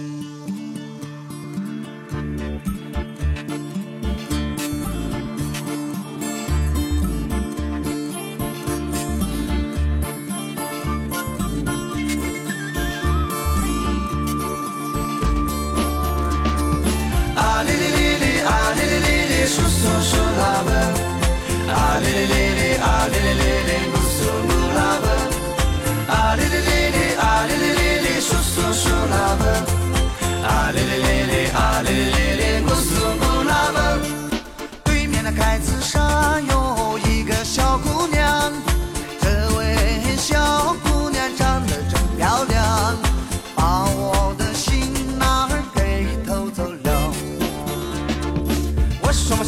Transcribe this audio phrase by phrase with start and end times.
[0.00, 0.29] 啊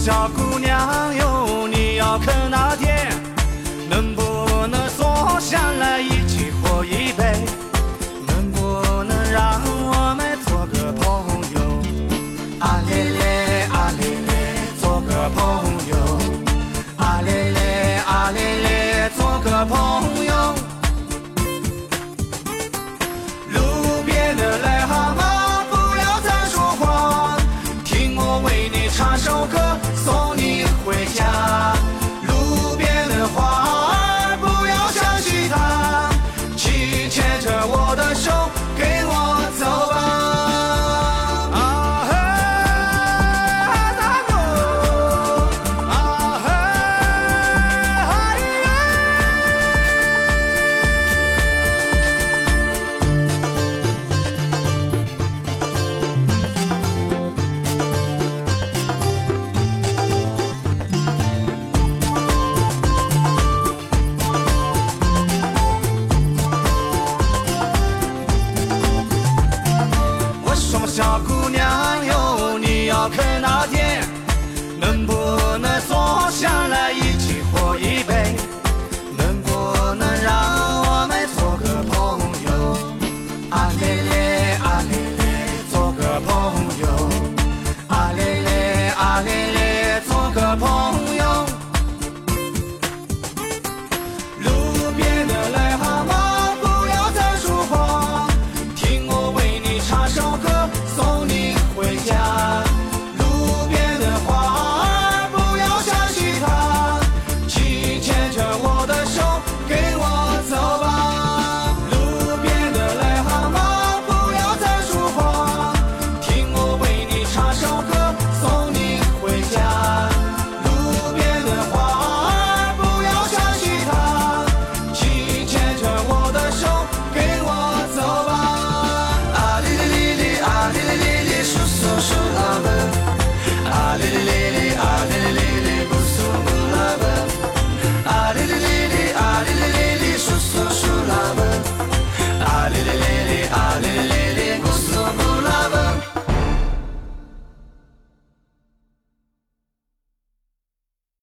[0.04, 3.06] 小姑娘哟，你要去哪天？
[3.88, 7.22] 能不能坐下来一起喝一杯？
[8.26, 11.06] 能不能让我们做个朋
[11.54, 11.60] 友？
[12.58, 14.34] 啊咧咧，啊咧咧，
[14.80, 15.40] 做个朋
[15.86, 15.94] 友。
[16.96, 20.34] 啊咧咧，啊咧咧，做个朋友。
[23.52, 25.22] 路边的癞蛤蟆
[25.70, 27.36] 不要再说话，
[27.84, 29.61] 听我为你唱首歌。